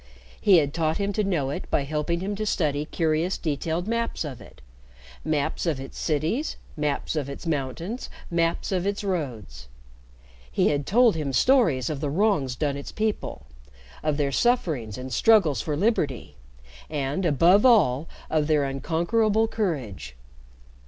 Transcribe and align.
He 0.41 0.57
had 0.57 0.73
taught 0.73 0.97
him 0.97 1.13
to 1.13 1.23
know 1.23 1.51
it 1.51 1.69
by 1.69 1.83
helping 1.83 2.21
him 2.21 2.35
to 2.37 2.43
study 2.47 2.85
curious 2.85 3.37
detailed 3.37 3.87
maps 3.87 4.25
of 4.25 4.41
it 4.41 4.59
maps 5.23 5.67
of 5.67 5.79
its 5.79 5.99
cities, 5.99 6.57
maps 6.75 7.15
of 7.15 7.29
its 7.29 7.45
mountains, 7.45 8.09
maps 8.31 8.71
of 8.71 8.87
its 8.87 9.03
roads. 9.03 9.67
He 10.51 10.69
had 10.69 10.87
told 10.87 11.15
him 11.15 11.31
stories 11.31 11.87
of 11.87 11.99
the 12.01 12.09
wrongs 12.09 12.55
done 12.55 12.77
its 12.77 12.91
people, 12.91 13.45
of 14.01 14.17
their 14.17 14.31
sufferings 14.31 14.97
and 14.97 15.13
struggles 15.13 15.61
for 15.61 15.77
liberty, 15.77 16.35
and, 16.89 17.23
above 17.23 17.63
all, 17.63 18.07
of 18.27 18.47
their 18.47 18.63
unconquerable 18.63 19.47
courage. 19.47 20.15